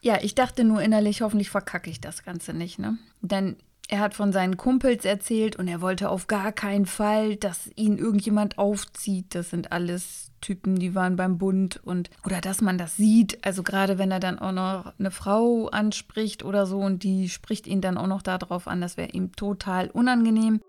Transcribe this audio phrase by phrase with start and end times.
[0.00, 2.98] Ja, ich dachte nur innerlich, hoffentlich verkacke ich das Ganze nicht, ne?
[3.20, 3.56] Denn
[3.88, 7.96] er hat von seinen Kumpels erzählt und er wollte auf gar keinen Fall, dass ihn
[7.96, 9.34] irgendjemand aufzieht.
[9.34, 13.44] Das sind alles Typen, die waren beim Bund und oder dass man das sieht.
[13.44, 17.66] Also gerade wenn er dann auch noch eine Frau anspricht oder so und die spricht
[17.66, 20.60] ihn dann auch noch darauf an, das wäre ihm total unangenehm.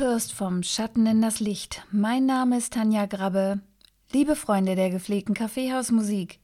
[0.00, 1.82] Hörst vom Schatten in das Licht.
[1.92, 3.60] Mein Name ist Tanja Grabbe.
[4.12, 6.40] Liebe Freunde der gepflegten Kaffeehausmusik,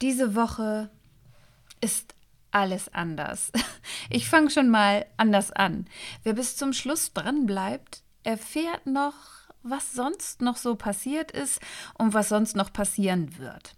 [0.00, 0.88] diese Woche
[1.82, 2.14] ist
[2.50, 3.52] alles anders.
[4.08, 5.86] Ich fange schon mal anders an.
[6.22, 9.14] Wer bis zum Schluss dran bleibt, erfährt noch,
[9.62, 11.60] was sonst noch so passiert ist
[11.94, 13.74] und was sonst noch passieren wird.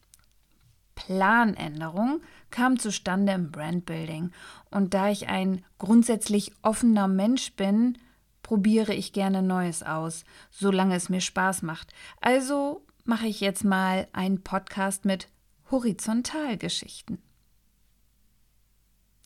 [0.94, 4.30] Planänderung kam zustande im Brandbuilding.
[4.70, 7.98] Und da ich ein grundsätzlich offener Mensch bin,
[8.44, 11.92] probiere ich gerne Neues aus, solange es mir Spaß macht.
[12.20, 15.28] Also mache ich jetzt mal einen Podcast mit
[15.72, 17.18] Horizontalgeschichten.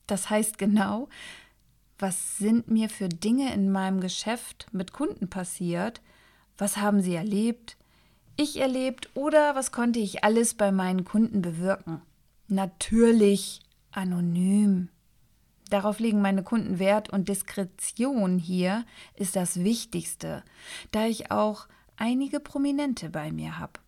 [0.06, 1.11] Das heißt genau,
[1.98, 6.00] was sind mir für Dinge in meinem Geschäft mit Kunden passiert?
[6.56, 7.77] Was haben sie erlebt?
[8.36, 12.02] Ich erlebt oder was konnte ich alles bei meinen Kunden bewirken?
[12.46, 14.91] Natürlich anonym.
[15.69, 20.42] Darauf legen meine Kunden Wert und Diskretion hier ist das Wichtigste,
[20.92, 23.80] da ich auch einige Prominente bei mir habe.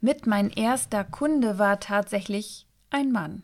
[0.00, 3.42] Mit mein erster Kunde war tatsächlich ein Mann.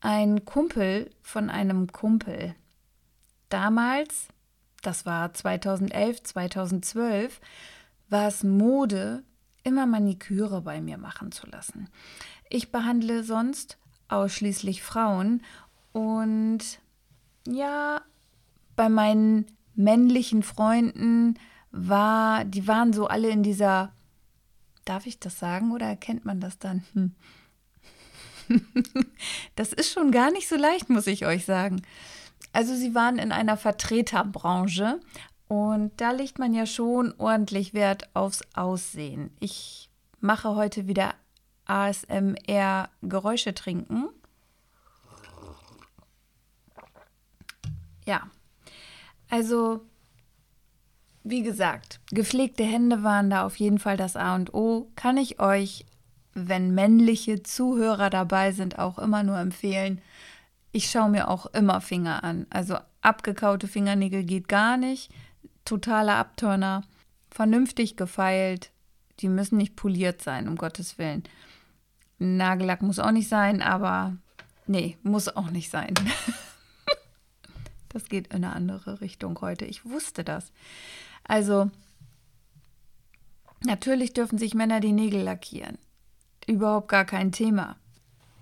[0.00, 2.54] Ein Kumpel von einem Kumpel.
[3.48, 4.28] Damals,
[4.82, 7.40] das war 2011, 2012,
[8.08, 9.24] war es Mode,
[9.64, 11.88] immer Maniküre bei mir machen zu lassen.
[12.48, 13.78] Ich behandle sonst
[14.08, 15.42] ausschließlich Frauen.
[15.92, 16.80] Und
[17.46, 18.02] ja,
[18.76, 21.38] bei meinen männlichen Freunden
[21.70, 23.92] war, die waren so alle in dieser,
[24.84, 26.84] darf ich das sagen oder erkennt man das dann?
[26.94, 27.14] Hm.
[29.56, 31.82] das ist schon gar nicht so leicht, muss ich euch sagen.
[32.52, 35.00] Also sie waren in einer Vertreterbranche
[35.48, 39.30] und da legt man ja schon ordentlich Wert aufs Aussehen.
[39.40, 39.90] Ich
[40.20, 41.14] mache heute wieder
[41.68, 44.08] ASMR Geräusche trinken.
[48.04, 48.30] Ja,
[49.28, 49.84] also
[51.24, 54.90] wie gesagt, gepflegte Hände waren da auf jeden Fall das A und O.
[54.96, 55.84] Kann ich euch,
[56.32, 60.00] wenn männliche Zuhörer dabei sind, auch immer nur empfehlen.
[60.72, 62.46] Ich schaue mir auch immer Finger an.
[62.48, 65.12] Also abgekaute Fingernägel geht gar nicht.
[65.66, 66.82] Totaler Abturner.
[67.30, 68.70] Vernünftig gefeilt.
[69.20, 71.24] Die müssen nicht poliert sein, um Gottes Willen.
[72.18, 74.16] Nagellack muss auch nicht sein, aber
[74.66, 75.94] nee, muss auch nicht sein.
[77.88, 79.64] das geht in eine andere Richtung heute.
[79.64, 80.52] Ich wusste das.
[81.24, 81.70] Also,
[83.64, 85.78] natürlich dürfen sich Männer die Nägel lackieren.
[86.46, 87.76] Überhaupt gar kein Thema.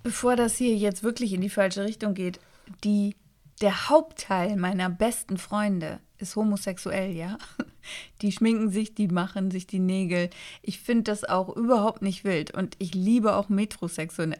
[0.03, 2.39] Bevor das hier jetzt wirklich in die falsche Richtung geht,
[2.83, 3.15] die,
[3.61, 7.37] der Hauptteil meiner besten Freunde ist homosexuell, ja.
[8.21, 10.29] Die schminken sich, die machen sich die Nägel.
[10.61, 12.51] Ich finde das auch überhaupt nicht wild.
[12.51, 14.39] Und ich liebe auch metrosexuelle,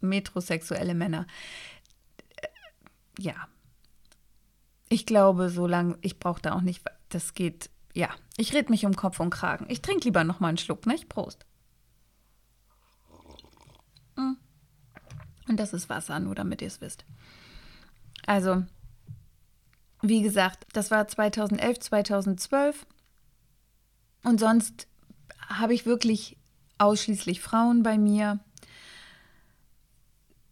[0.00, 1.26] metrosexuelle Männer.
[3.18, 3.34] Ja.
[4.88, 8.08] Ich glaube, solange, ich brauche da auch nicht, das geht, ja.
[8.36, 9.66] Ich rede mich um Kopf und Kragen.
[9.68, 11.08] Ich trinke lieber noch mal einen Schluck, nicht?
[11.08, 11.44] Prost.
[14.16, 14.38] Hm.
[15.48, 17.04] Und das ist Wasser, nur damit ihr es wisst.
[18.26, 18.64] Also,
[20.08, 22.86] wie gesagt, das war 2011, 2012.
[24.22, 24.86] Und sonst
[25.48, 26.36] habe ich wirklich
[26.78, 28.38] ausschließlich Frauen bei mir.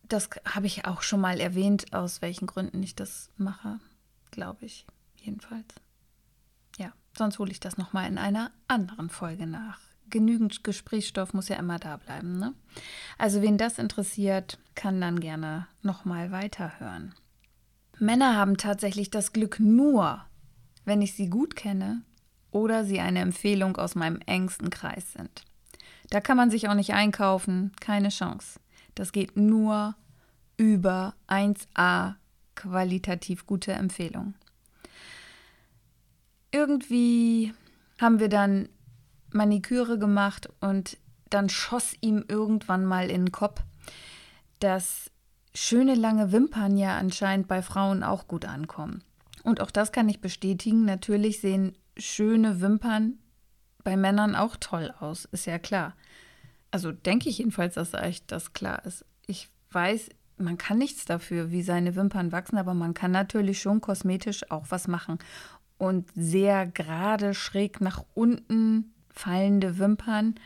[0.09, 3.79] Das habe ich auch schon mal erwähnt, aus welchen Gründen ich das mache,
[4.31, 4.87] glaube ich,
[5.17, 5.67] jedenfalls.
[6.79, 9.81] Ja, sonst hole ich das nochmal in einer anderen Folge nach.
[10.09, 12.39] Genügend Gesprächsstoff muss ja immer da bleiben.
[12.39, 12.55] Ne?
[13.17, 17.15] Also wen das interessiert, kann dann gerne nochmal weiterhören.
[18.03, 20.25] Männer haben tatsächlich das Glück nur,
[20.85, 22.03] wenn ich sie gut kenne
[22.51, 25.45] oder sie eine Empfehlung aus meinem engsten Kreis sind.
[26.11, 28.59] Da kann man sich auch nicht einkaufen, keine Chance.
[28.97, 29.95] Das geht nur
[30.57, 32.17] über 1a
[32.57, 34.35] qualitativ gute Empfehlung.
[36.51, 37.55] Irgendwie
[38.01, 38.69] haben wir dann
[39.31, 40.99] Maniküre gemacht und
[41.31, 43.63] dann schoss ihm irgendwann mal in den Kopf,
[44.59, 45.12] dass
[45.55, 49.03] schöne lange Wimpern ja anscheinend bei Frauen auch gut ankommen.
[49.43, 50.85] Und auch das kann ich bestätigen.
[50.85, 53.19] Natürlich sehen schöne Wimpern
[53.85, 55.95] bei Männern auch toll aus, ist ja klar.
[56.71, 59.05] Also denke ich jedenfalls, dass euch das klar ist.
[59.27, 63.81] Ich weiß, man kann nichts dafür, wie seine Wimpern wachsen, aber man kann natürlich schon
[63.81, 65.19] kosmetisch auch was machen.
[65.79, 70.37] Und sehr gerade schräg nach unten fallende Wimpern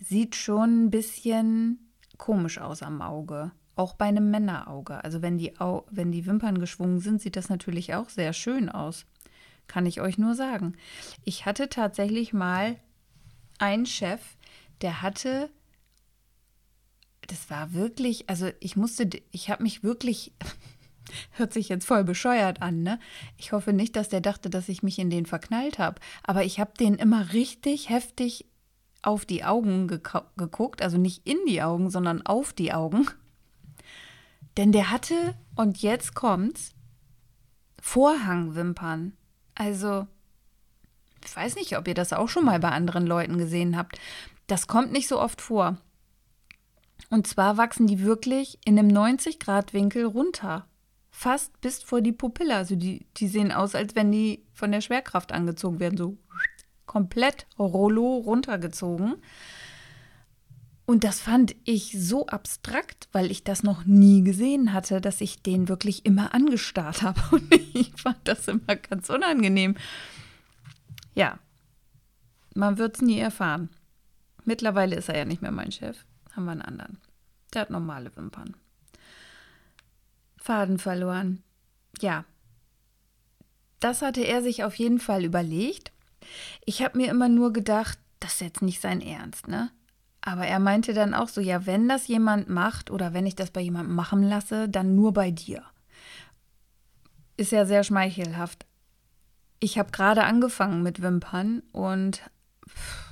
[0.00, 1.78] sieht schon ein bisschen
[2.16, 3.52] komisch aus am Auge.
[3.78, 5.04] Auch bei einem Männerauge.
[5.04, 8.68] Also wenn die, Au wenn die Wimpern geschwungen sind, sieht das natürlich auch sehr schön
[8.68, 9.06] aus.
[9.68, 10.74] Kann ich euch nur sagen.
[11.22, 12.74] Ich hatte tatsächlich mal
[13.60, 14.20] einen Chef,
[14.80, 15.48] der hatte,
[17.28, 20.32] das war wirklich, also ich musste, ich habe mich wirklich,
[21.34, 22.98] hört sich jetzt voll bescheuert an, ne?
[23.36, 26.00] Ich hoffe nicht, dass der dachte, dass ich mich in den verknallt habe.
[26.24, 28.44] Aber ich habe den immer richtig heftig
[29.02, 33.06] auf die Augen geguckt, also nicht in die Augen, sondern auf die Augen.
[34.58, 36.72] Denn der hatte, und jetzt kommt's,
[37.80, 39.16] Vorhangwimpern.
[39.54, 40.08] Also,
[41.24, 44.00] ich weiß nicht, ob ihr das auch schon mal bei anderen Leuten gesehen habt.
[44.48, 45.78] Das kommt nicht so oft vor.
[47.08, 50.66] Und zwar wachsen die wirklich in einem 90-Grad-Winkel runter.
[51.10, 52.56] Fast bis vor die Pupille.
[52.56, 55.96] Also die, die sehen aus, als wenn die von der Schwerkraft angezogen werden.
[55.96, 56.18] So
[56.84, 59.22] komplett Rollo runtergezogen.
[60.88, 65.42] Und das fand ich so abstrakt, weil ich das noch nie gesehen hatte, dass ich
[65.42, 67.20] den wirklich immer angestarrt habe.
[67.30, 69.76] Und ich fand das immer ganz unangenehm.
[71.14, 71.38] Ja,
[72.54, 73.68] man wird es nie erfahren.
[74.46, 76.06] Mittlerweile ist er ja nicht mehr mein Chef.
[76.32, 76.96] Haben wir einen anderen.
[77.52, 78.56] Der hat normale Wimpern.
[80.38, 81.42] Faden verloren.
[82.00, 82.24] Ja,
[83.78, 85.92] das hatte er sich auf jeden Fall überlegt.
[86.64, 89.70] Ich habe mir immer nur gedacht, das ist jetzt nicht sein Ernst, ne?
[90.28, 93.50] Aber er meinte dann auch so, ja, wenn das jemand macht oder wenn ich das
[93.50, 95.62] bei jemandem machen lasse, dann nur bei dir.
[97.38, 98.66] Ist ja sehr schmeichelhaft.
[99.58, 102.20] Ich habe gerade angefangen mit Wimpern und
[102.68, 103.08] pff,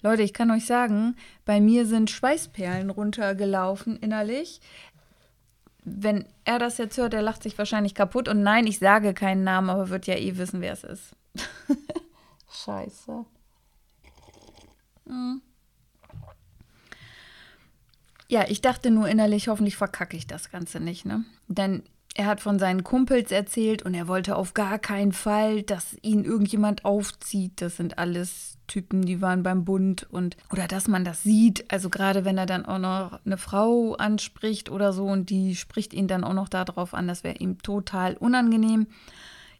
[0.00, 4.60] Leute, ich kann euch sagen, bei mir sind Schweißperlen runtergelaufen innerlich.
[5.82, 8.28] Wenn er das jetzt hört, er lacht sich wahrscheinlich kaputt.
[8.28, 11.16] Und nein, ich sage keinen Namen, aber wird ja eh wissen, wer es ist.
[12.64, 13.24] Scheiße.
[15.08, 15.42] Hm.
[18.34, 21.24] Ja, ich dachte nur innerlich, hoffentlich verkacke ich das Ganze nicht, ne?
[21.46, 21.84] Denn
[22.16, 26.24] er hat von seinen Kumpels erzählt und er wollte auf gar keinen Fall, dass ihn
[26.24, 27.62] irgendjemand aufzieht.
[27.62, 31.70] Das sind alles Typen, die waren beim Bund und oder dass man das sieht.
[31.70, 35.94] Also gerade wenn er dann auch noch eine Frau anspricht oder so und die spricht
[35.94, 38.88] ihn dann auch noch darauf an, das wäre ihm total unangenehm.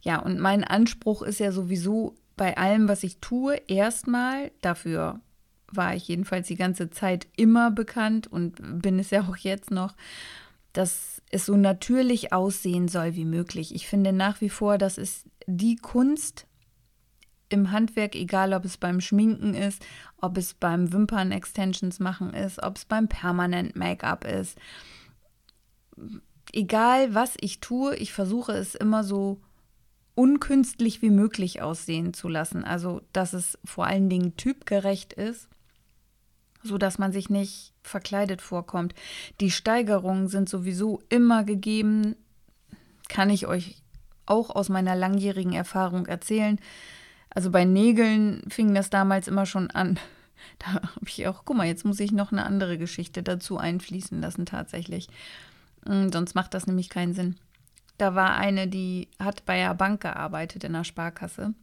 [0.02, 5.20] Ja, und mein Anspruch ist ja sowieso bei allem, was ich tue, erstmal dafür
[5.76, 9.94] war ich jedenfalls die ganze Zeit immer bekannt und bin es ja auch jetzt noch,
[10.72, 13.74] dass es so natürlich aussehen soll wie möglich.
[13.74, 16.46] Ich finde nach wie vor, das ist die Kunst
[17.48, 19.84] im Handwerk, egal ob es beim Schminken ist,
[20.20, 24.58] ob es beim Wimpern-Extensions machen ist, ob es beim Permanent Make-up ist.
[26.52, 29.40] Egal was ich tue, ich versuche es immer so
[30.14, 32.64] unkünstlich wie möglich aussehen zu lassen.
[32.64, 35.48] Also, dass es vor allen Dingen typgerecht ist
[36.64, 38.94] so dass man sich nicht verkleidet vorkommt.
[39.40, 42.16] Die Steigerungen sind sowieso immer gegeben,
[43.08, 43.76] kann ich euch
[44.26, 46.58] auch aus meiner langjährigen Erfahrung erzählen.
[47.30, 49.98] Also bei Nägeln fing das damals immer schon an.
[50.58, 54.20] Da habe ich auch, guck mal, jetzt muss ich noch eine andere Geschichte dazu einfließen
[54.20, 55.08] lassen tatsächlich.
[55.86, 57.36] Hm, sonst macht das nämlich keinen Sinn.
[57.96, 61.54] Da war eine, die hat bei der Bank gearbeitet in der Sparkasse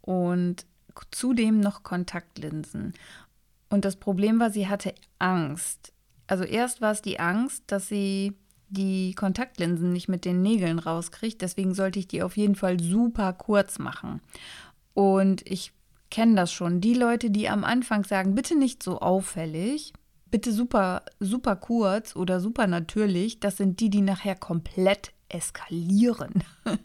[0.00, 0.64] und
[1.10, 2.94] zudem noch Kontaktlinsen.
[3.70, 5.92] Und das Problem war, sie hatte Angst.
[6.26, 8.34] Also erst war es die Angst, dass sie
[8.68, 11.40] die Kontaktlinsen nicht mit den Nägeln rauskriegt.
[11.42, 14.20] Deswegen sollte ich die auf jeden Fall super kurz machen.
[14.94, 15.72] Und ich
[16.10, 16.80] kenne das schon.
[16.80, 19.92] Die Leute, die am Anfang sagen, bitte nicht so auffällig,
[20.30, 26.44] bitte super, super kurz oder super natürlich, das sind die, die nachher komplett eskalieren.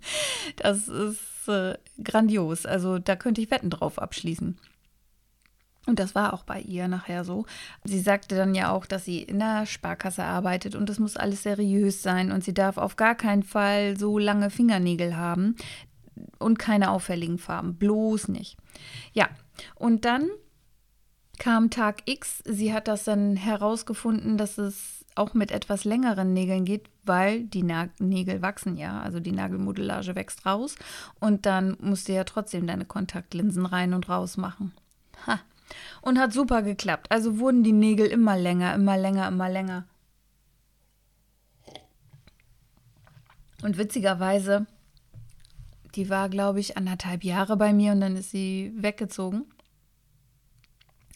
[0.58, 2.66] Das ist äh, grandios.
[2.66, 4.58] Also da könnte ich Wetten drauf abschließen.
[5.86, 7.46] Und das war auch bei ihr nachher so.
[7.84, 11.44] Sie sagte dann ja auch, dass sie in der Sparkasse arbeitet und es muss alles
[11.44, 15.56] seriös sein und sie darf auf gar keinen Fall so lange Fingernägel haben
[16.40, 17.76] und keine auffälligen Farben.
[17.76, 18.58] Bloß nicht.
[19.14, 19.30] Ja,
[19.76, 20.30] und dann
[21.38, 22.42] kam Tag X.
[22.46, 27.64] Sie hat das dann herausgefunden, dass es auch mit etwas längeren Nägeln geht, weil die
[27.64, 30.76] Na Nägel wachsen ja, also die Nagelmodellage wächst raus
[31.20, 34.74] und dann musst du ja trotzdem deine Kontaktlinsen rein und raus machen.
[35.26, 35.40] Ha,
[36.02, 37.12] und hat super geklappt.
[37.12, 39.86] Also wurden die Nägel immer länger, immer länger, immer länger.
[43.62, 44.68] Und witzigerweise,
[45.96, 49.46] die war, glaube ich, anderthalb Jahre bei mir und dann ist sie weggezogen.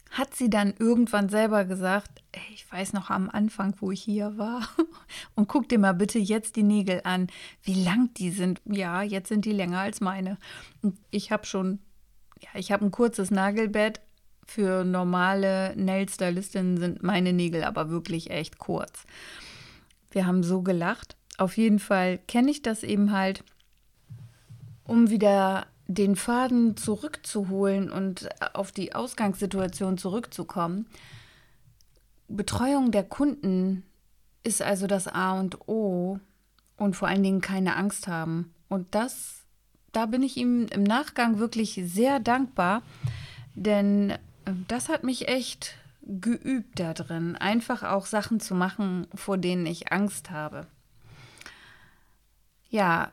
[0.09, 4.39] Hat sie dann irgendwann selber gesagt, ey, ich weiß noch am Anfang, wo ich hier
[4.39, 4.67] war.
[5.35, 7.27] Und guck dir mal bitte jetzt die Nägel an,
[7.61, 8.59] wie lang die sind.
[8.65, 10.39] Ja, jetzt sind die länger als meine.
[10.81, 11.77] Und ich habe schon,
[12.41, 14.01] ja, ich habe ein kurzes Nagelbett.
[14.49, 19.03] Für normale Nail-Stylistinnen sind meine Nägel aber wirklich echt kurz.
[20.09, 21.15] Wir haben so gelacht.
[21.37, 23.43] Auf jeden Fall kenne ich das eben halt,
[24.85, 30.87] um wieder den Faden zurückzuholen und auf die Ausgangssituation zurückzukommen.
[32.27, 33.83] Betreuung der Kunden
[34.41, 36.19] ist also das A und O
[36.75, 38.51] und vor allen Dingen keine Angst haben.
[38.67, 39.43] Und das,
[39.91, 42.81] da bin ich ihm im Nachgang wirklich sehr dankbar,
[43.53, 44.17] denn
[44.67, 49.91] das hat mich echt geübt da drin, einfach auch Sachen zu machen, vor denen ich
[49.91, 50.67] Angst habe.
[52.69, 53.11] Ja,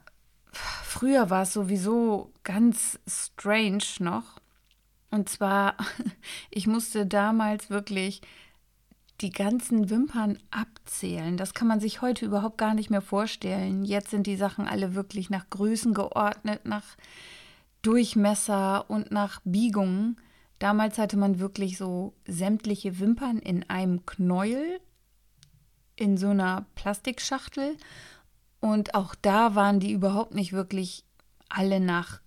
[0.52, 4.40] früher war es sowieso ganz strange noch.
[5.11, 5.76] Und zwar,
[6.50, 8.23] ich musste damals wirklich
[9.21, 11.37] die ganzen Wimpern abzählen.
[11.37, 13.85] Das kann man sich heute überhaupt gar nicht mehr vorstellen.
[13.85, 16.85] Jetzt sind die Sachen alle wirklich nach Größen geordnet, nach
[17.83, 20.19] Durchmesser und nach Biegungen.
[20.59, 24.81] Damals hatte man wirklich so sämtliche Wimpern in einem Knäuel,
[25.97, 27.77] in so einer Plastikschachtel
[28.61, 31.05] und auch da waren die überhaupt nicht wirklich
[31.49, 32.21] alle nach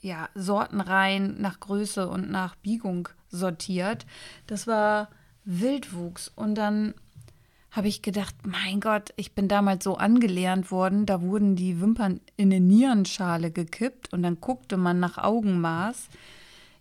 [0.00, 4.06] ja, Sortenreihen, nach Größe und nach Biegung sortiert.
[4.46, 5.08] Das war
[5.44, 6.32] Wildwuchs.
[6.34, 6.94] Und dann
[7.70, 12.20] habe ich gedacht, mein Gott, ich bin damals so angelernt worden, da wurden die Wimpern
[12.36, 16.08] in eine Nierenschale gekippt und dann guckte man nach Augenmaß,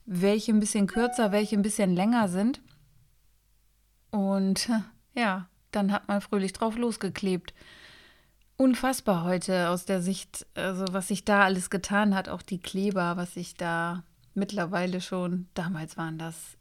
[0.07, 2.61] welche ein bisschen kürzer, welche ein bisschen länger sind.
[4.09, 4.69] Und
[5.13, 7.53] ja, dann hat man fröhlich drauf losgeklebt
[8.57, 13.15] unfassbar heute aus der Sicht, also was sich da alles getan hat, auch die Kleber,
[13.15, 16.57] was sich da mittlerweile schon, damals waren das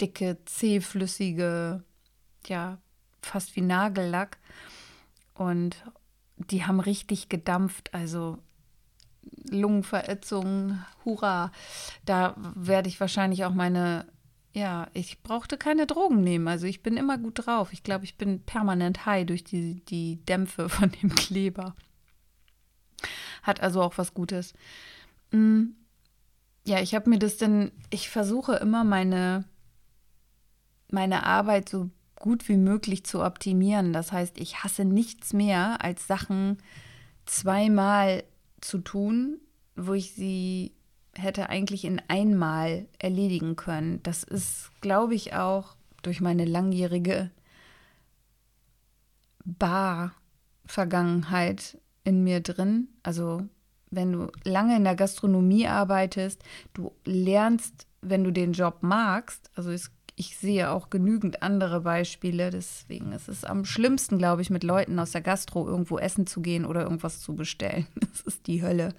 [0.00, 1.84] dicke, zähflüssige,
[2.46, 2.78] ja,
[3.20, 4.38] fast wie Nagellack.
[5.34, 5.84] Und
[6.36, 8.38] die haben richtig gedampft, also
[9.50, 11.52] Lungenverätzung, hurra.
[12.04, 14.06] Da werde ich wahrscheinlich auch meine
[14.54, 16.46] ja, ich brauchte keine Drogen nehmen.
[16.46, 17.72] Also ich bin immer gut drauf.
[17.72, 21.74] Ich glaube, ich bin permanent high durch die, die Dämpfe von dem Kleber.
[23.42, 24.52] Hat also auch was Gutes.
[25.30, 25.70] Mm,
[26.64, 29.44] ja, ich habe mir das denn, ich versuche immer meine,
[30.90, 33.92] meine Arbeit so gut wie möglich zu optimieren.
[33.92, 36.58] Das heißt, ich hasse nichts mehr, als Sachen
[37.24, 38.22] zweimal
[38.62, 39.38] zu tun,
[39.76, 40.72] wo ich sie
[41.14, 44.02] hätte eigentlich in einmal erledigen können.
[44.02, 47.30] Das ist, glaube ich, auch durch meine langjährige
[49.44, 52.88] Bar-Vergangenheit in mir drin.
[53.02, 53.46] Also
[53.90, 56.42] wenn du lange in der Gastronomie arbeitest,
[56.72, 59.90] du lernst, wenn du den Job magst, also es,
[60.22, 64.98] ich sehe auch genügend andere Beispiele, deswegen ist es am schlimmsten, glaube ich, mit Leuten
[64.98, 67.86] aus der Gastro irgendwo essen zu gehen oder irgendwas zu bestellen.
[68.12, 68.94] Das ist die Hölle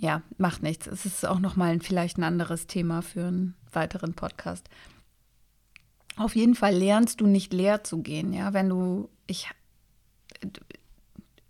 [0.00, 0.86] ja, macht nichts.
[0.86, 4.68] Es ist auch nochmal vielleicht ein anderes Thema für einen weiteren Podcast.
[6.16, 9.50] Auf jeden Fall lernst du nicht leer zu gehen, ja, wenn du, ich,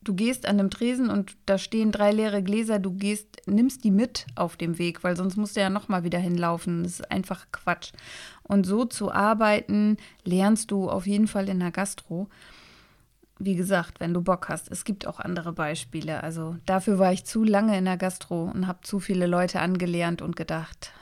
[0.05, 3.91] du gehst an einem Tresen und da stehen drei leere Gläser, du gehst, nimmst die
[3.91, 6.83] mit auf dem Weg, weil sonst musst du ja nochmal wieder hinlaufen.
[6.83, 7.93] Das ist einfach Quatsch.
[8.43, 12.29] Und so zu arbeiten, lernst du auf jeden Fall in der Gastro
[13.39, 14.71] wie gesagt, wenn du Bock hast.
[14.71, 16.23] Es gibt auch andere Beispiele.
[16.23, 20.23] Also dafür war ich zu lange in der Gastro und habe zu viele Leute angelernt
[20.23, 20.93] und gedacht,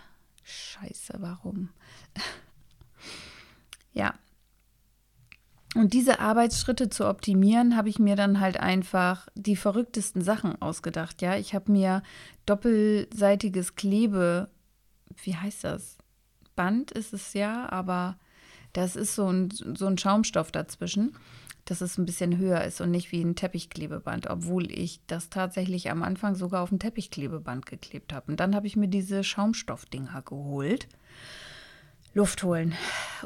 [0.44, 1.68] scheiße, warum?
[3.92, 4.14] ja.
[5.74, 11.22] Und diese Arbeitsschritte zu optimieren, habe ich mir dann halt einfach die verrücktesten Sachen ausgedacht.
[11.22, 12.02] Ja, ich habe mir
[12.44, 14.50] doppelseitiges Klebe,
[15.22, 15.96] wie heißt das?
[16.54, 18.18] Band ist es ja, aber
[18.74, 21.16] das ist so ein, so ein Schaumstoff dazwischen
[21.64, 25.90] dass es ein bisschen höher ist und nicht wie ein Teppichklebeband, obwohl ich das tatsächlich
[25.90, 28.32] am Anfang sogar auf ein Teppichklebeband geklebt habe.
[28.32, 30.88] Und dann habe ich mir diese Schaumstoffdinger geholt.
[32.14, 32.74] Luft holen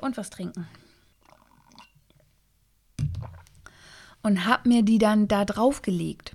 [0.00, 0.68] und was trinken.
[4.26, 6.34] Und habe mir die dann da drauf gelegt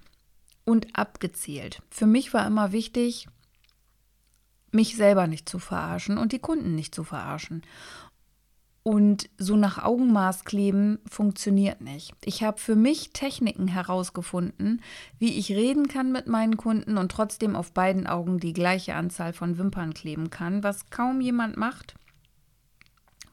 [0.63, 1.81] und abgezählt.
[1.89, 3.27] Für mich war immer wichtig,
[4.71, 7.63] mich selber nicht zu verarschen und die Kunden nicht zu verarschen.
[8.83, 12.13] Und so nach Augenmaß kleben funktioniert nicht.
[12.23, 14.81] Ich habe für mich Techniken herausgefunden,
[15.19, 19.33] wie ich reden kann mit meinen Kunden und trotzdem auf beiden Augen die gleiche Anzahl
[19.33, 21.95] von Wimpern kleben kann, was kaum jemand macht,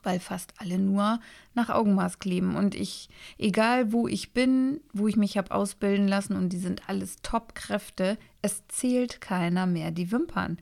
[0.08, 1.20] weil fast alle nur
[1.52, 2.56] nach Augenmaß kleben.
[2.56, 6.88] Und ich, egal wo ich bin, wo ich mich habe ausbilden lassen und die sind
[6.88, 10.56] alles Top-Kräfte, es zählt keiner mehr die Wimpern.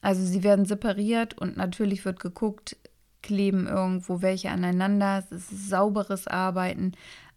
[0.00, 2.76] Also sie werden separiert und natürlich wird geguckt,
[3.20, 5.24] kleben irgendwo welche aneinander.
[5.28, 6.92] Es ist sauberes Arbeiten.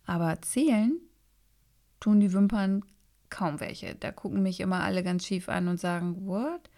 [0.06, 1.00] Aber zählen
[2.00, 2.86] tun die Wimpern
[3.32, 3.96] kaum welche.
[3.96, 6.70] Da gucken mich immer alle ganz schief an und sagen, what?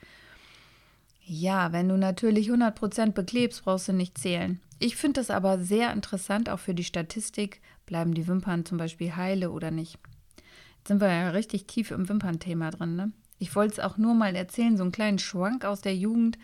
[1.25, 4.60] Ja, wenn du natürlich 100% beklebst, brauchst du nicht zählen.
[4.80, 7.62] Ich finde das aber sehr interessant, auch für die Statistik.
[7.86, 9.98] Bleiben die Wimpern zum Beispiel heile oder nicht?
[10.77, 13.12] Jetzt sind wir ja richtig tief im Wimpernthema drin, ne?
[13.39, 16.38] Ich wollte es auch nur mal erzählen, so einen kleinen Schwank aus der Jugend.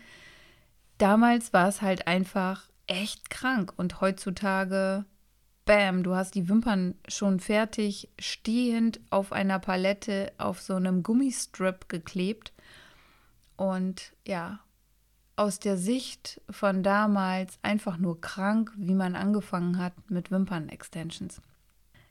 [0.98, 5.04] Damals war es halt einfach echt krank und heutzutage,
[5.64, 11.88] bam, du hast die Wimpern schon fertig, stehend auf einer Palette auf so einem Gummistrip
[11.88, 12.52] geklebt.
[13.56, 14.60] Und ja,
[15.40, 21.40] aus der Sicht von damals einfach nur krank, wie man angefangen hat mit Wimpern-Extensions.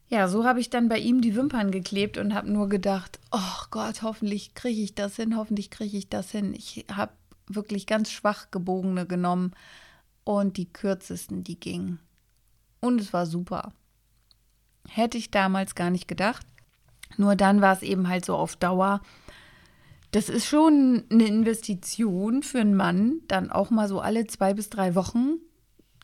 [0.07, 3.65] Ja, so habe ich dann bei ihm die Wimpern geklebt und habe nur gedacht, oh
[3.69, 6.55] Gott, hoffentlich kriege ich das hin, hoffentlich kriege ich das hin.
[6.55, 7.11] Ich habe
[7.45, 9.53] wirklich ganz schwach gebogene genommen
[10.23, 11.99] und die kürzesten, die gingen.
[12.79, 13.73] Und es war super.
[14.87, 16.47] Hätte ich damals gar nicht gedacht.
[17.17, 19.01] Nur dann war es eben halt so auf Dauer.
[20.11, 24.69] Das ist schon eine Investition für einen Mann, dann auch mal so alle zwei bis
[24.69, 25.37] drei Wochen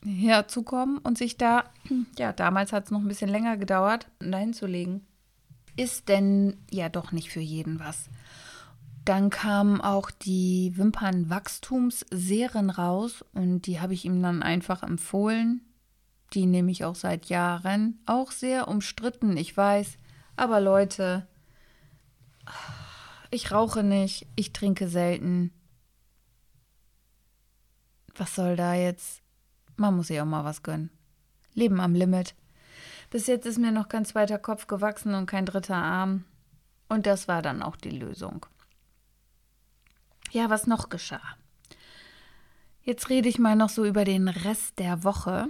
[0.03, 1.65] herzukommen und sich da,
[2.17, 5.05] ja, damals hat es noch ein bisschen länger gedauert, dahin zu legen.
[5.75, 8.09] Ist denn ja doch nicht für jeden was.
[9.03, 15.61] Dann kamen auch die Wimpernwachstumsserien raus und die habe ich ihm dann einfach empfohlen.
[16.33, 17.99] Die nehme ich auch seit Jahren.
[18.05, 19.97] Auch sehr umstritten, ich weiß.
[20.37, 21.27] Aber Leute,
[23.35, 25.51] ich rauche nicht, ich trinke selten.
[28.15, 29.21] Was soll da jetzt?
[29.75, 30.89] Man muss sich auch mal was gönnen.
[31.53, 32.33] Leben am Limit.
[33.09, 36.23] Bis jetzt ist mir noch kein zweiter Kopf gewachsen und kein dritter Arm.
[36.87, 38.45] Und das war dann auch die Lösung.
[40.31, 41.37] Ja, was noch geschah?
[42.83, 45.47] Jetzt rede ich mal noch so über den Rest der Woche.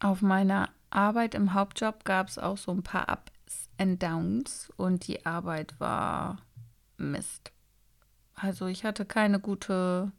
[0.00, 5.06] Auf meiner Arbeit im Hauptjob gab es auch so ein paar Ups and Downs und
[5.06, 6.38] die Arbeit war
[7.00, 7.52] Mist.
[8.34, 10.12] Also ich hatte keine gute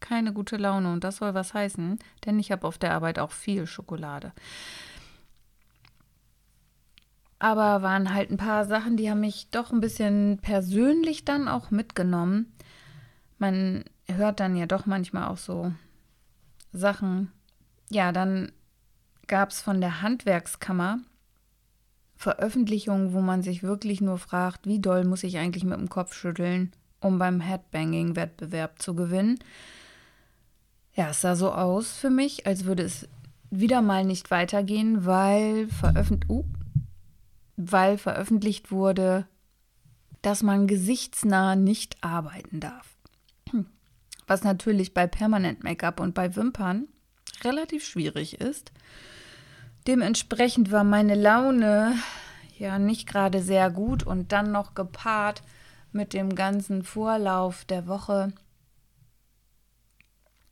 [0.00, 3.32] keine gute Laune und das soll was heißen, denn ich habe auf der Arbeit auch
[3.32, 4.32] viel Schokolade.
[7.40, 11.70] Aber waren halt ein paar Sachen, die haben mich doch ein bisschen persönlich dann auch
[11.70, 12.52] mitgenommen.
[13.38, 15.72] Man hört dann ja doch manchmal auch so
[16.72, 17.30] Sachen.
[17.90, 18.50] Ja, dann
[19.28, 20.98] gab es von der Handwerkskammer
[22.18, 26.14] Veröffentlichungen, wo man sich wirklich nur fragt, wie doll muss ich eigentlich mit dem Kopf
[26.14, 29.38] schütteln, um beim Headbanging-Wettbewerb zu gewinnen.
[30.94, 33.08] Ja, es sah so aus für mich, als würde es
[33.50, 36.44] wieder mal nicht weitergehen, weil, veröffent uh,
[37.56, 39.28] weil veröffentlicht wurde,
[40.20, 42.96] dass man gesichtsnah nicht arbeiten darf.
[44.26, 46.88] Was natürlich bei Permanent Make-up und bei Wimpern
[47.44, 48.72] relativ schwierig ist.
[49.86, 51.94] Dementsprechend war meine Laune
[52.58, 55.42] ja nicht gerade sehr gut und dann noch gepaart
[55.92, 58.32] mit dem ganzen Vorlauf der Woche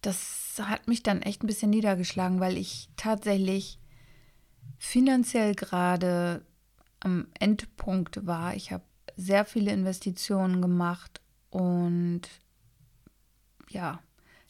[0.06, 3.80] das hat mich dann echt ein bisschen niedergeschlagen, weil ich tatsächlich
[4.78, 6.46] finanziell gerade
[7.00, 8.54] am Endpunkt war.
[8.54, 8.84] Ich habe
[9.16, 12.22] sehr viele Investitionen gemacht und
[13.68, 14.00] ja,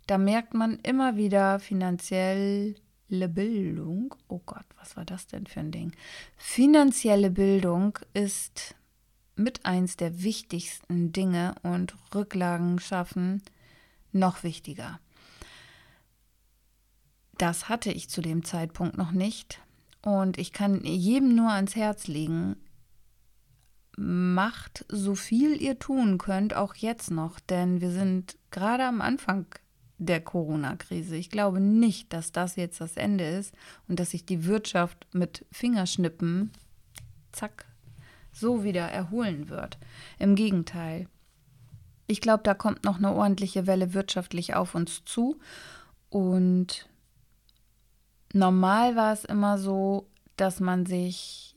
[0.06, 2.74] da merkt man immer wieder finanzielle
[3.08, 4.14] Bildung.
[4.28, 5.92] Oh Gott, was war das denn für ein Ding?
[6.36, 8.74] Finanzielle Bildung ist
[9.36, 13.42] mit eins der wichtigsten Dinge und Rücklagen schaffen
[14.12, 14.98] noch wichtiger.
[17.38, 19.60] Das hatte ich zu dem Zeitpunkt noch nicht.
[20.02, 22.56] Und ich kann jedem nur ans Herz legen,
[23.96, 29.46] macht so viel ihr tun könnt, auch jetzt noch, denn wir sind gerade am Anfang
[29.98, 31.16] der Corona-Krise.
[31.16, 33.54] Ich glaube nicht, dass das jetzt das Ende ist
[33.88, 36.50] und dass sich die Wirtschaft mit Fingerschnippen,
[37.32, 37.66] zack,
[38.32, 39.78] so wieder erholen wird.
[40.18, 41.08] Im Gegenteil.
[42.06, 45.38] Ich glaube, da kommt noch eine ordentliche Welle wirtschaftlich auf uns zu
[46.08, 46.88] und
[48.36, 51.54] Normal war es immer so, dass man sich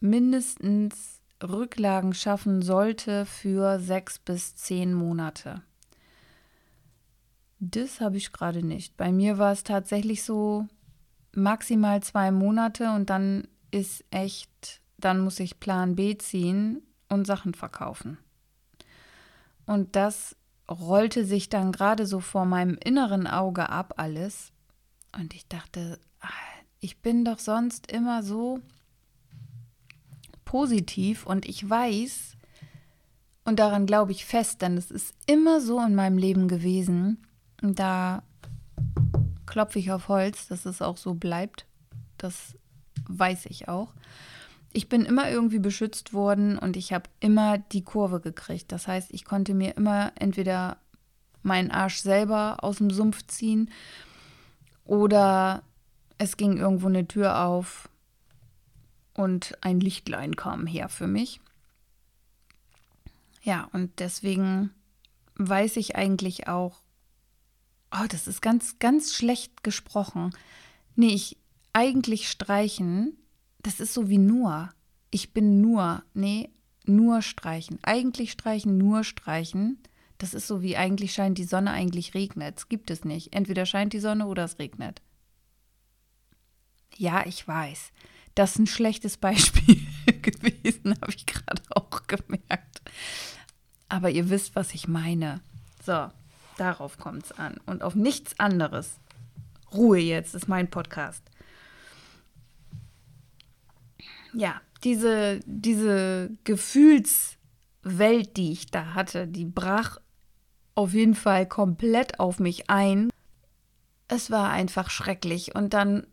[0.00, 5.62] mindestens Rücklagen schaffen sollte für sechs bis zehn Monate.
[7.60, 8.96] Das habe ich gerade nicht.
[8.96, 10.66] Bei mir war es tatsächlich so
[11.32, 17.52] maximal zwei Monate und dann ist echt, dann muss ich Plan B ziehen und Sachen
[17.52, 18.18] verkaufen.
[19.66, 20.36] Und das
[20.70, 24.52] rollte sich dann gerade so vor meinem inneren Auge ab alles.
[25.16, 26.28] Und ich dachte, ah,
[26.80, 28.60] ich bin doch sonst immer so
[30.44, 32.36] positiv und ich weiß,
[33.44, 37.26] und daran glaube ich fest, denn es ist immer so in meinem Leben gewesen,
[37.62, 38.22] da
[39.46, 41.66] klopfe ich auf Holz, dass es auch so bleibt.
[42.18, 42.54] Das
[43.08, 43.92] weiß ich auch.
[44.72, 48.70] Ich bin immer irgendwie beschützt worden und ich habe immer die Kurve gekriegt.
[48.70, 50.76] Das heißt, ich konnte mir immer entweder
[51.42, 53.70] meinen Arsch selber aus dem Sumpf ziehen
[54.84, 55.62] oder
[56.18, 57.88] es ging irgendwo eine Tür auf
[59.14, 61.40] und ein Lichtlein kam her für mich.
[63.42, 64.70] Ja, und deswegen
[65.36, 66.82] weiß ich eigentlich auch,
[67.92, 70.30] oh, das ist ganz, ganz schlecht gesprochen.
[70.96, 71.36] Nee, ich
[71.72, 73.16] eigentlich streichen,
[73.62, 74.70] das ist so wie nur.
[75.10, 76.50] Ich bin nur, nee,
[76.84, 77.78] nur streichen.
[77.82, 79.78] Eigentlich streichen, nur streichen.
[80.18, 82.58] Das ist so wie eigentlich scheint die Sonne, eigentlich regnet.
[82.58, 83.32] Es gibt es nicht.
[83.32, 85.00] Entweder scheint die Sonne oder es regnet.
[86.96, 87.92] Ja, ich weiß.
[88.34, 89.80] Das ist ein schlechtes Beispiel
[90.22, 92.82] gewesen, habe ich gerade auch gemerkt.
[93.88, 95.40] Aber ihr wisst, was ich meine.
[95.84, 96.10] So,
[96.60, 97.56] darauf kommt es an.
[97.66, 98.98] Und auf nichts anderes.
[99.72, 101.22] Ruhe jetzt, ist mein Podcast.
[104.32, 109.98] Ja, diese, diese Gefühlswelt, die ich da hatte, die brach
[110.74, 113.10] auf jeden Fall komplett auf mich ein.
[114.08, 115.54] Es war einfach schrecklich.
[115.54, 116.06] Und dann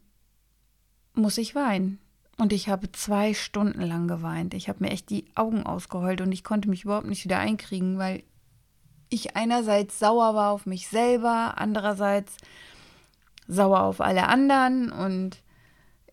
[1.14, 2.00] muss ich weinen.
[2.38, 4.54] Und ich habe zwei Stunden lang geweint.
[4.54, 7.98] Ich habe mir echt die Augen ausgeheult und ich konnte mich überhaupt nicht wieder einkriegen,
[7.98, 8.24] weil
[9.10, 12.38] ich einerseits sauer war auf mich selber, andererseits
[13.48, 15.41] sauer auf alle anderen und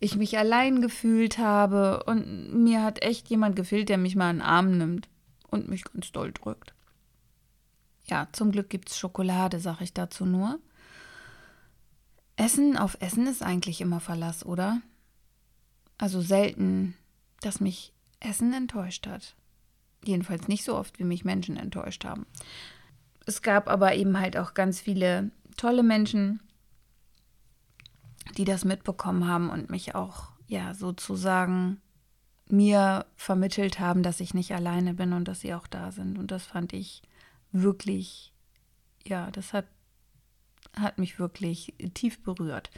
[0.00, 4.37] ich mich allein gefühlt habe und mir hat echt jemand gefehlt, der mich mal in
[4.37, 5.09] den Arm nimmt
[5.50, 6.74] und mich ganz doll drückt.
[8.07, 10.59] Ja, zum Glück gibt es Schokolade, sag ich dazu nur.
[12.37, 14.83] Essen auf Essen ist eigentlich immer Verlass, oder?
[15.96, 16.96] Also selten,
[17.40, 19.37] dass mich Essen enttäuscht hat.
[20.04, 22.26] Jedenfalls nicht so oft, wie mich Menschen enttäuscht haben.
[23.26, 26.40] Es gab aber eben halt auch ganz viele tolle Menschen,
[28.37, 31.80] die das mitbekommen haben und mich auch, ja, sozusagen
[32.48, 36.18] mir vermittelt haben, dass ich nicht alleine bin und dass sie auch da sind.
[36.18, 37.02] Und das fand ich
[37.52, 38.32] wirklich,
[39.06, 39.66] ja, das hat,
[40.76, 42.70] hat mich wirklich tief berührt.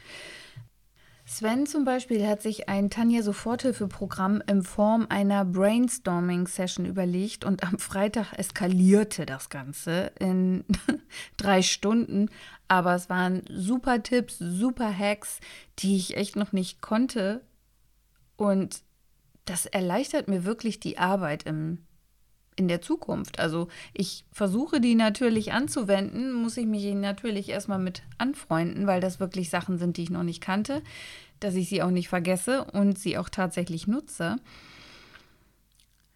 [1.29, 7.79] Sven zum Beispiel hat sich ein Tanja Soforthilfeprogramm in Form einer Brainstorming-Session überlegt und am
[7.79, 10.63] Freitag eskalierte das Ganze in
[11.37, 12.29] drei Stunden.
[12.69, 15.41] Aber es waren super Tipps, super Hacks,
[15.79, 17.41] die ich echt noch nicht konnte.
[18.37, 18.81] Und
[19.43, 21.86] das erleichtert mir wirklich die Arbeit im
[22.57, 23.39] in der Zukunft.
[23.39, 29.19] Also ich versuche die natürlich anzuwenden, muss ich mich natürlich erstmal mit anfreunden, weil das
[29.21, 30.81] wirklich Sachen sind, die ich noch nicht kannte,
[31.39, 34.37] dass ich sie auch nicht vergesse und sie auch tatsächlich nutze.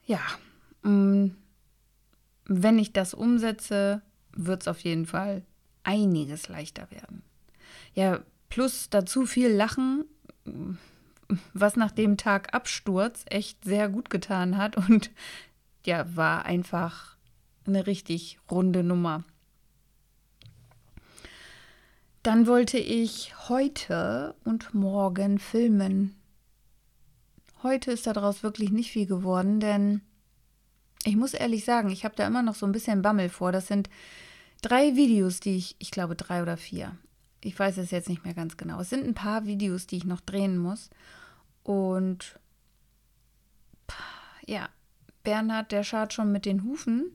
[0.05, 0.19] Ja,
[0.81, 1.27] mm,
[2.45, 4.01] wenn ich das umsetze,
[4.35, 5.43] wird es auf jeden Fall
[5.83, 7.21] einiges leichter werden.
[7.93, 10.05] Ja, plus dazu viel Lachen,
[11.53, 15.11] was nach dem Tag Absturz echt sehr gut getan hat und
[15.85, 17.15] ja, war einfach
[17.65, 19.23] eine richtig runde Nummer.
[22.23, 26.15] Dann wollte ich heute und morgen filmen.
[27.63, 30.01] Heute ist daraus wirklich nicht viel geworden, denn
[31.03, 33.51] ich muss ehrlich sagen, ich habe da immer noch so ein bisschen Bammel vor.
[33.51, 33.89] Das sind
[34.61, 36.95] drei Videos, die ich, ich glaube drei oder vier.
[37.43, 38.79] Ich weiß es jetzt nicht mehr ganz genau.
[38.81, 40.91] Es sind ein paar Videos, die ich noch drehen muss.
[41.63, 42.39] Und
[44.45, 44.69] ja,
[45.23, 47.11] Bernhard, der schart schon mit den Hufen.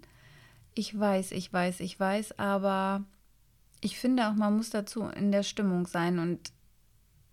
[0.75, 3.05] Ich weiß, ich weiß, ich weiß, aber
[3.81, 6.19] ich finde auch, man muss dazu in der Stimmung sein.
[6.19, 6.53] Und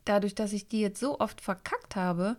[0.06, 2.38] dadurch, dass ich die jetzt so oft verkackt habe,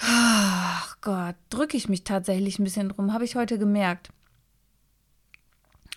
[0.00, 4.10] ach Gott, drücke ich mich tatsächlich ein bisschen drum, habe ich heute gemerkt.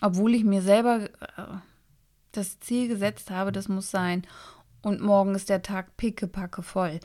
[0.00, 1.58] Obwohl ich mir selber äh,
[2.32, 4.26] das Ziel gesetzt habe, das muss sein.
[4.82, 7.00] Und morgen ist der Tag pickepacke voll.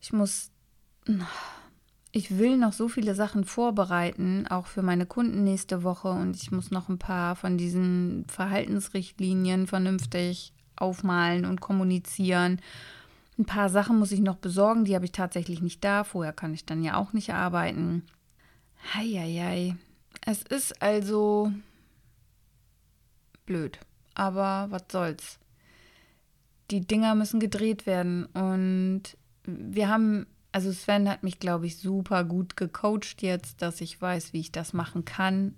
[0.00, 0.50] Ich muss
[2.12, 6.08] ich will noch so viele Sachen vorbereiten, auch für meine Kunden nächste Woche.
[6.08, 12.60] Und ich muss noch ein paar von diesen Verhaltensrichtlinien vernünftig aufmalen und kommunizieren.
[13.38, 16.04] Ein paar Sachen muss ich noch besorgen, die habe ich tatsächlich nicht da.
[16.04, 18.02] Vorher kann ich dann ja auch nicht arbeiten.
[18.94, 19.76] Heieiei.
[20.24, 21.52] Es ist also
[23.44, 23.78] blöd.
[24.14, 25.38] Aber was soll's.
[26.70, 28.24] Die Dinger müssen gedreht werden.
[28.26, 29.02] Und
[29.44, 34.32] wir haben also Sven hat mich, glaube ich, super gut gecoacht jetzt, dass ich weiß,
[34.32, 35.54] wie ich das machen kann,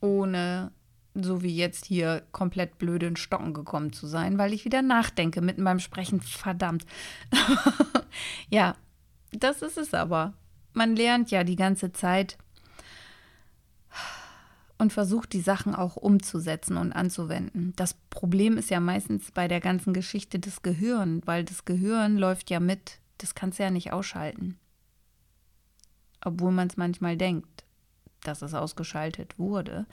[0.00, 0.70] ohne
[1.14, 5.40] so wie jetzt hier komplett blöde in Stocken gekommen zu sein, weil ich wieder nachdenke
[5.40, 6.20] mitten beim Sprechen.
[6.20, 6.86] Verdammt.
[8.48, 8.76] ja,
[9.32, 10.34] das ist es aber.
[10.72, 12.38] Man lernt ja die ganze Zeit.
[14.78, 17.72] und versucht die Sachen auch umzusetzen und anzuwenden.
[17.74, 22.50] Das Problem ist ja meistens bei der ganzen Geschichte das Gehirn, weil das Gehirn läuft
[22.50, 23.00] ja mit.
[23.18, 24.58] Das kannst du ja nicht ausschalten.
[26.24, 27.64] Obwohl man es manchmal denkt,
[28.22, 29.86] dass es ausgeschaltet wurde.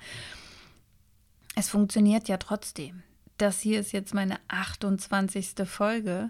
[1.55, 3.03] Es funktioniert ja trotzdem.
[3.37, 5.53] Das hier ist jetzt meine 28.
[5.65, 6.29] Folge.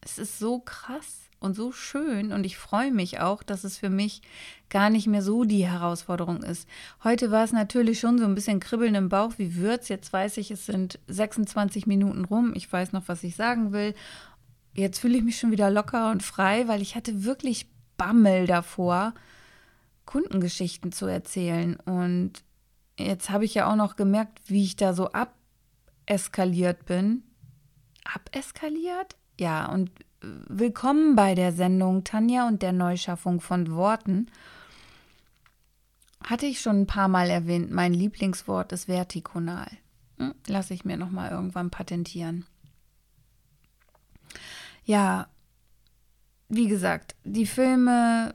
[0.00, 3.90] Es ist so krass und so schön und ich freue mich auch, dass es für
[3.90, 4.22] mich
[4.70, 6.68] gar nicht mehr so die Herausforderung ist.
[7.04, 9.88] Heute war es natürlich schon so ein bisschen kribbeln im Bauch, wie wird's?
[9.88, 12.52] Jetzt weiß ich, es sind 26 Minuten rum.
[12.54, 13.94] Ich weiß noch, was ich sagen will.
[14.74, 19.14] Jetzt fühle ich mich schon wieder locker und frei, weil ich hatte wirklich Bammel davor,
[20.04, 21.76] Kundengeschichten zu erzählen.
[21.76, 22.44] Und
[22.98, 27.22] jetzt habe ich ja auch noch gemerkt, wie ich da so abeskaliert bin.
[28.04, 29.16] Abeskaliert?
[29.38, 34.26] Ja, und Willkommen bei der Sendung Tanja und der Neuschaffung von Worten.
[36.24, 39.70] Hatte ich schon ein paar Mal erwähnt, mein Lieblingswort ist vertikonal.
[40.18, 42.46] Hm, Lasse ich mir noch mal irgendwann patentieren.
[44.88, 45.28] Ja,
[46.48, 48.34] wie gesagt, die Filme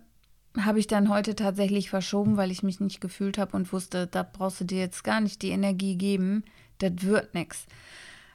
[0.58, 4.22] habe ich dann heute tatsächlich verschoben, weil ich mich nicht gefühlt habe und wusste, da
[4.22, 6.44] brauchst du dir jetzt gar nicht die Energie geben,
[6.78, 7.66] das wird nichts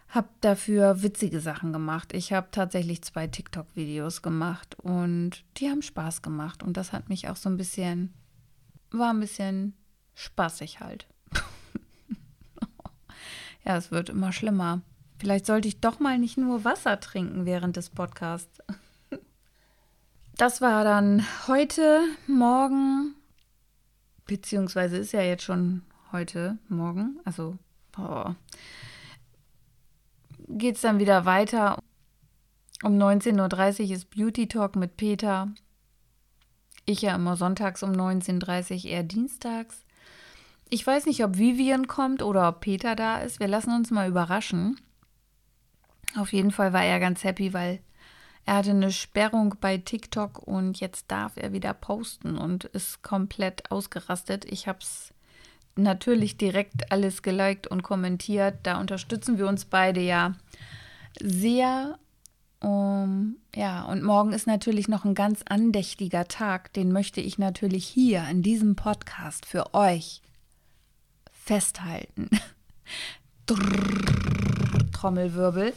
[0.08, 2.14] habe dafür witzige Sachen gemacht.
[2.14, 6.62] Ich habe tatsächlich zwei TikTok-Videos gemacht und die haben Spaß gemacht.
[6.62, 8.14] Und das hat mich auch so ein bisschen,
[8.90, 9.74] war ein bisschen
[10.14, 11.06] spaßig halt.
[13.64, 14.80] ja, es wird immer schlimmer.
[15.18, 18.60] Vielleicht sollte ich doch mal nicht nur Wasser trinken während des Podcasts.
[20.36, 23.16] Das war dann heute, morgen,
[24.26, 27.58] beziehungsweise ist ja jetzt schon heute, morgen, also,
[30.46, 31.82] geht es dann wieder weiter.
[32.84, 35.48] Um 19.30 Uhr ist Beauty Talk mit Peter.
[36.84, 39.84] Ich ja immer sonntags um 19.30 Uhr, eher dienstags.
[40.70, 43.40] Ich weiß nicht, ob Vivian kommt oder ob Peter da ist.
[43.40, 44.78] Wir lassen uns mal überraschen.
[46.16, 47.80] Auf jeden Fall war er ganz happy, weil
[48.48, 53.70] er hatte eine Sperrung bei TikTok und jetzt darf er wieder posten und ist komplett
[53.70, 54.46] ausgerastet.
[54.46, 55.12] Ich habe es
[55.76, 58.56] natürlich direkt alles geliked und kommentiert.
[58.62, 60.34] Da unterstützen wir uns beide ja
[61.20, 61.98] sehr.
[62.60, 66.72] Um, ja, und morgen ist natürlich noch ein ganz andächtiger Tag.
[66.72, 70.22] Den möchte ich natürlich hier in diesem Podcast für euch
[71.30, 72.30] festhalten.
[74.98, 75.74] Trommelwirbel.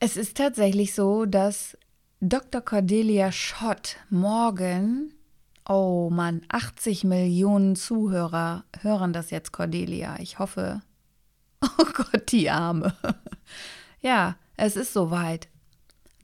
[0.00, 1.78] Es ist tatsächlich so, dass
[2.20, 2.60] Dr.
[2.60, 5.14] Cordelia Schott morgen
[5.68, 10.16] Oh Mann, 80 Millionen Zuhörer hören das jetzt, Cordelia.
[10.18, 10.82] Ich hoffe.
[11.78, 12.94] Oh Gott, die Arme.
[14.00, 15.48] ja, es ist soweit.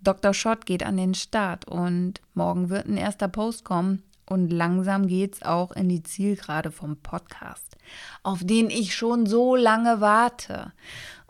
[0.02, 0.32] Dr.
[0.32, 5.42] Schott geht an den Start und morgen wird ein erster Post kommen und langsam geht's
[5.42, 7.76] auch in die Zielgerade vom Podcast,
[8.22, 10.72] auf den ich schon so lange warte.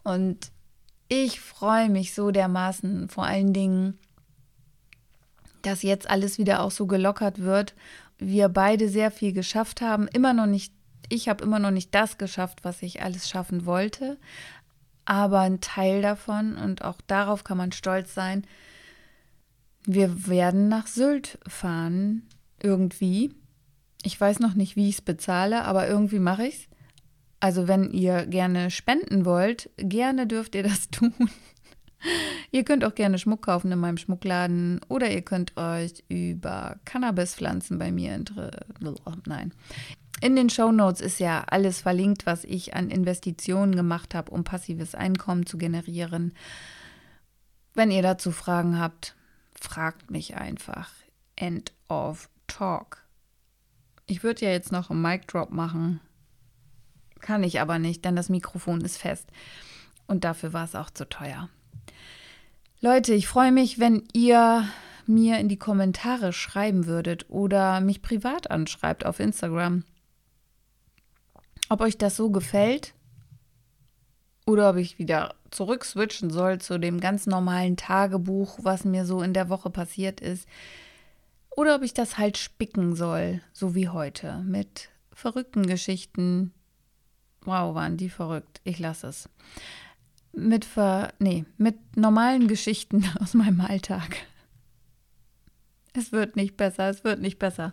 [0.03, 0.51] Und
[1.09, 3.99] ich freue mich so dermaßen, vor allen Dingen,
[5.63, 7.75] dass jetzt alles wieder auch so gelockert wird
[8.19, 10.09] wir beide sehr viel geschafft haben.
[10.09, 10.73] Immer noch nicht,
[11.09, 14.19] ich habe immer noch nicht das geschafft, was ich alles schaffen wollte,
[15.05, 18.47] aber ein Teil davon und auch darauf kann man stolz sein.
[19.85, 22.27] Wir werden nach Sylt fahren,
[22.63, 23.35] irgendwie.
[24.03, 26.69] Ich weiß noch nicht, wie ich es bezahle, aber irgendwie mache ich es.
[27.41, 31.13] Also wenn ihr gerne spenden wollt, gerne dürft ihr das tun.
[32.51, 37.79] Ihr könnt auch gerne Schmuck kaufen in meinem Schmuckladen oder ihr könnt euch über Cannabispflanzen
[37.79, 38.23] bei mir
[39.27, 39.53] Nein.
[40.21, 44.45] In den Show Notes ist ja alles verlinkt, was ich an Investitionen gemacht habe, um
[44.45, 46.33] passives Einkommen zu generieren.
[47.75, 49.15] Wenn ihr dazu Fragen habt,
[49.53, 50.91] fragt mich einfach.
[51.35, 53.03] End of Talk.
[54.07, 56.01] Ich würde ja jetzt noch einen Mic Drop machen.
[57.21, 59.29] Kann ich aber nicht, denn das Mikrofon ist fest.
[60.07, 61.51] Und dafür war es auch zu teuer.
[62.81, 64.67] Leute, ich freue mich, wenn ihr
[65.07, 69.85] mir in die Kommentare schreiben würdet oder mich privat anschreibt auf Instagram.
[71.69, 72.95] Ob euch das so gefällt
[74.47, 79.35] oder ob ich wieder zurückswitchen soll zu dem ganz normalen Tagebuch, was mir so in
[79.35, 80.49] der Woche passiert ist.
[81.57, 86.53] Oder ob ich das halt spicken soll, so wie heute, mit verrückten Geschichten.
[87.41, 88.61] Wow, waren die verrückt.
[88.63, 89.29] Ich lasse es
[90.37, 94.17] mit ver nee, mit normalen Geschichten aus meinem Alltag.
[95.95, 97.73] Es wird nicht besser, es wird nicht besser.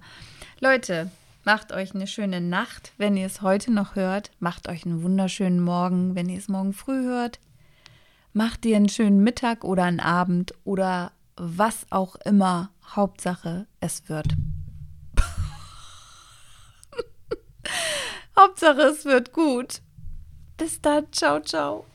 [0.62, 1.12] Leute,
[1.44, 4.32] macht euch eine schöne Nacht, wenn ihr es heute noch hört.
[4.40, 7.40] Macht euch einen wunderschönen Morgen, wenn ihr es morgen früh hört.
[8.32, 12.73] Macht dir einen schönen Mittag oder einen Abend oder was auch immer.
[12.88, 14.28] Hauptsache, es wird.
[18.38, 19.82] Hauptsache, es wird gut.
[20.58, 21.12] Bis dann.
[21.12, 21.86] Ciao, ciao.